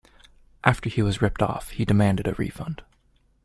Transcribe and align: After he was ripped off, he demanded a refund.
After 0.63 0.89
he 0.89 1.03
was 1.03 1.21
ripped 1.21 1.43
off, 1.43 1.69
he 1.69 1.85
demanded 1.85 2.25
a 2.25 2.33
refund. 2.33 2.81